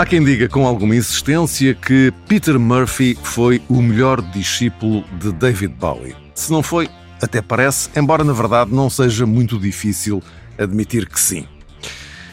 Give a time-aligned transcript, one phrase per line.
[0.00, 5.74] Há quem diga com alguma insistência que Peter Murphy foi o melhor discípulo de David
[5.74, 6.16] Bowie.
[6.34, 6.88] Se não foi,
[7.20, 10.22] até parece, embora na verdade não seja muito difícil
[10.56, 11.46] admitir que sim.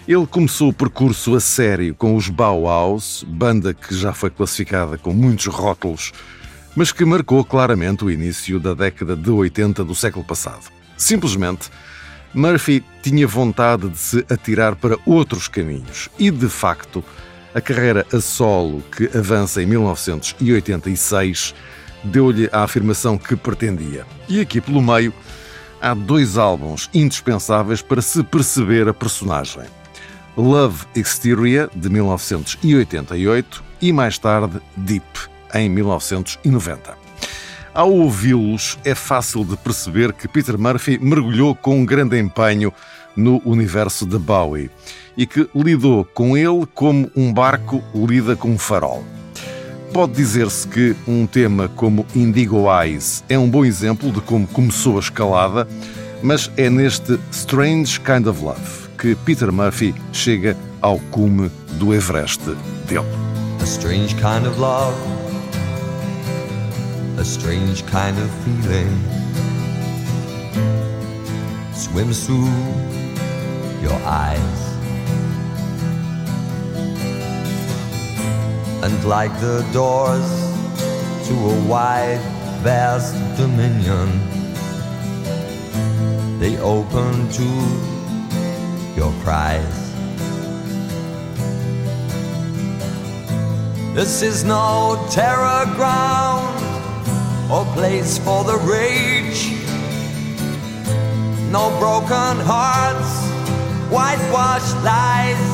[0.07, 5.11] Ele começou o percurso a sério com os Bauhaus, banda que já foi classificada com
[5.11, 6.13] muitos rótulos,
[6.73, 10.71] mas que marcou claramente o início da década de 80 do século passado.
[10.95, 11.69] Simplesmente,
[12.33, 17.03] Murphy tinha vontade de se atirar para outros caminhos e, de facto,
[17.57, 21.55] a carreira a solo que avança em 1986
[22.03, 24.05] deu-lhe a afirmação que pretendia.
[24.29, 25.11] E aqui pelo meio
[25.81, 29.63] há dois álbuns indispensáveis para se perceber a personagem.
[30.37, 35.03] Love Exterior, de 1988, e mais tarde Deep,
[35.55, 37.06] em 1990.
[37.77, 42.73] Ao ouvi-los, é fácil de perceber que Peter Murphy mergulhou com um grande empenho
[43.15, 44.71] no universo de Bowie
[45.15, 49.05] e que lidou com ele como um barco lida com um farol.
[49.93, 54.97] Pode dizer-se que um tema como Indigo Eyes é um bom exemplo de como começou
[54.97, 55.67] a escalada,
[56.23, 62.41] mas é neste Strange Kind of Love que Peter Murphy chega ao cume do Everest
[62.87, 63.05] dele.
[67.17, 68.93] A strange kind of feeling
[71.73, 72.45] swims through
[73.81, 74.59] your eyes.
[78.83, 80.29] And like the doors
[81.27, 82.21] to a wide,
[82.61, 84.09] vast dominion,
[86.39, 87.47] they open to
[88.95, 89.87] your cries.
[93.95, 96.66] This is no terror ground
[97.49, 99.51] or place for the rage.
[101.51, 103.11] No broken hearts,
[103.89, 105.45] whitewashed lies.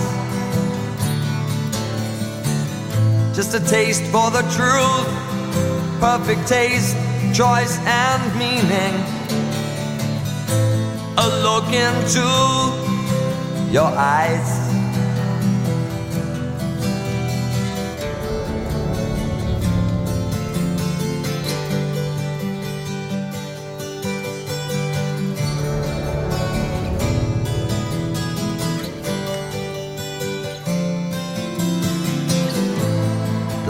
[3.35, 5.07] Just a taste for the truth,
[5.99, 6.95] perfect taste,
[7.33, 8.95] choice, and meaning.
[11.17, 12.25] A look into
[13.71, 14.72] your eyes.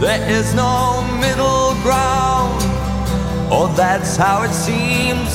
[0.00, 2.62] There is no middle ground,
[3.52, 5.28] or that's how it seems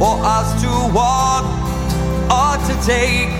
[0.00, 1.44] for us to walk
[2.28, 3.30] or to take.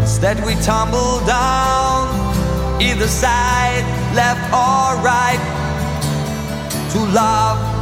[0.00, 2.08] Instead, we tumble down
[2.82, 3.84] either side,
[4.16, 5.38] left or right,
[6.90, 7.75] to love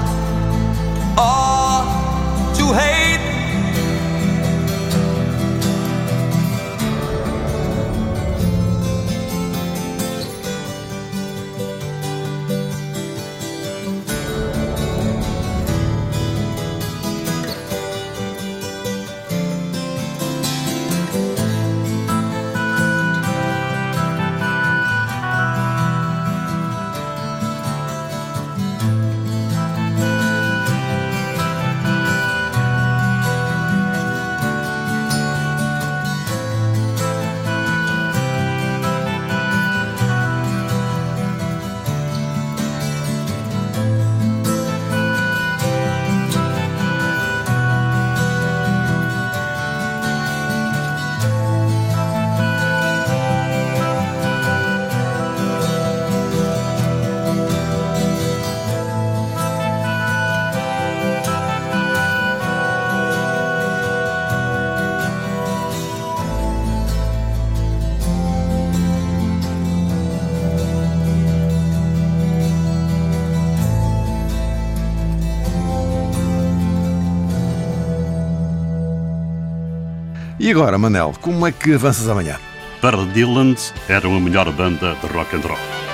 [80.39, 82.37] E agora, Manel, como é que avanças amanhã?
[82.81, 83.55] Para Dylan,
[83.89, 85.94] era a melhor banda de rock and roll.